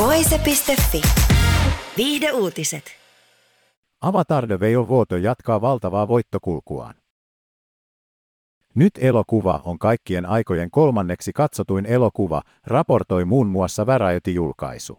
Voise.fi. 0.00 1.02
Viihde 1.96 2.32
uutiset. 2.32 2.84
Avatar 4.00 4.46
The 4.46 4.58
Way 4.60 4.76
of 4.76 4.88
Water 4.88 5.18
jatkaa 5.18 5.60
valtavaa 5.60 6.08
voittokulkuaan. 6.08 6.94
Nyt 8.74 8.92
elokuva 9.00 9.60
on 9.64 9.78
kaikkien 9.78 10.26
aikojen 10.26 10.70
kolmanneksi 10.70 11.32
katsotuin 11.32 11.86
elokuva, 11.86 12.42
raportoi 12.66 13.24
muun 13.24 13.46
muassa 13.46 13.86
Variety-julkaisu. 13.86 14.98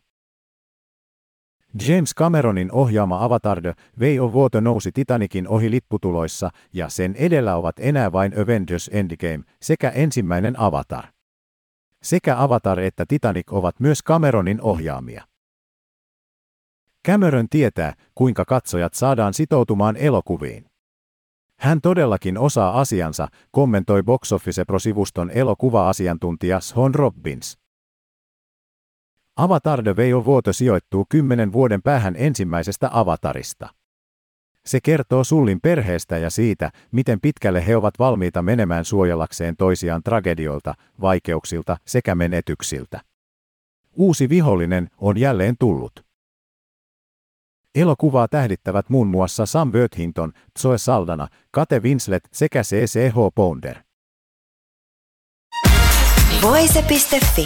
James 1.88 2.16
Cameronin 2.16 2.72
ohjaama 2.72 3.24
Avatar 3.24 3.62
The 3.62 3.76
Way 4.00 4.20
of 4.20 4.34
Water 4.34 4.62
nousi 4.62 4.92
Titanicin 4.92 5.48
ohi 5.48 5.72
lipputuloissa 5.72 6.50
ja 6.74 6.90
sen 6.90 7.16
edellä 7.16 7.56
ovat 7.56 7.76
enää 7.80 8.12
vain 8.12 8.42
Avengers 8.42 8.90
Endgame 8.94 9.44
sekä 9.62 9.90
ensimmäinen 9.90 10.60
Avatar. 10.60 11.04
Sekä 12.04 12.42
Avatar 12.42 12.80
että 12.80 13.06
Titanic 13.08 13.52
ovat 13.52 13.80
myös 13.80 14.04
Cameronin 14.04 14.62
ohjaamia. 14.62 15.28
Cameron 17.08 17.50
tietää, 17.50 17.94
kuinka 18.16 18.46
katsojat 18.46 18.94
saadaan 18.94 19.34
sitoutumaan 19.34 19.98
elokuviin. 19.98 20.66
Hän 21.60 21.82
todellakin 21.82 22.38
osaa 22.38 22.80
asiansa, 22.82 23.28
kommentoi 23.52 24.04
Box 24.04 24.32
Office 24.32 24.66
Pro-sivuston 24.66 25.30
elokuva-asiantuntija 25.30 26.60
Sean 26.60 26.96
Robbins. 26.96 27.58
Avatar 29.36 29.84
The 29.84 29.96
Way 29.96 30.14
of 30.14 30.28
Water 30.28 30.54
sijoittuu 30.54 31.06
kymmenen 31.10 31.54
vuoden 31.54 31.82
päähän 31.82 32.16
ensimmäisestä 32.18 32.90
avatarista. 32.92 33.70
Se 34.66 34.80
kertoo 34.84 35.24
Sullin 35.24 35.62
perheestä 35.62 36.18
ja 36.18 36.30
siitä, 36.30 36.72
miten 36.92 37.22
pitkälle 37.22 37.68
he 37.68 37.76
ovat 37.76 38.00
valmiita 38.00 38.42
menemään 38.42 38.86
suojellakseen 38.86 39.58
toisiaan 39.58 40.04
tragedioilta, 40.04 40.74
vaikeuksilta 41.02 41.78
sekä 41.88 42.16
menetyksiltä. 42.16 43.02
Uusi 43.94 44.30
vihollinen 44.30 44.90
on 44.98 45.18
jälleen 45.18 45.56
tullut. 45.60 46.06
Elokuvaa 47.76 48.28
tähdittävät 48.28 48.90
muun 48.90 49.08
muassa 49.08 49.46
Sam 49.46 49.72
Worthington, 49.72 50.34
Zoe 50.60 50.78
Saldana, 50.78 51.28
Kate 51.52 51.80
Winslet 51.80 52.30
sekä 52.32 52.62
CCH 52.64 53.16
Pounder. 53.36 53.78
Voise.fi. 56.42 57.46